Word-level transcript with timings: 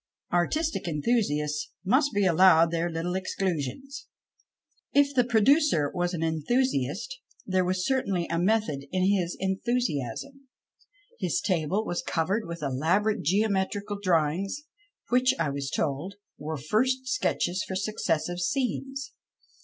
Artistic 0.33 0.87
enthusiasts 0.87 1.73
must 1.85 2.11
be 2.11 2.25
allowed 2.25 2.71
their 2.71 2.89
little 2.89 3.13
exclusions. 3.13 4.07
If 4.93 5.13
the 5.13 5.23
producer 5.23 5.91
was 5.93 6.15
an 6.15 6.23
enthusiast, 6.23 7.19
there 7.45 7.63
was 7.63 7.85
certainly 7.85 8.25
a 8.25 8.39
method 8.39 8.87
in 8.91 9.03
his 9.15 9.37
enthusiasm. 9.39 10.47
His 11.19 11.39
table 11.39 11.85
was 11.85 12.01
covered 12.01 12.47
with 12.47 12.63
elaborate 12.63 13.21
geometrical 13.21 13.99
drawings, 14.01 14.63
which, 15.09 15.35
I 15.37 15.51
was 15.51 15.69
told, 15.69 16.15
were 16.39 16.57
first 16.57 17.07
sketches 17.07 17.63
for 17.63 17.75
successive 17.75 18.39
scenes. 18.39 19.13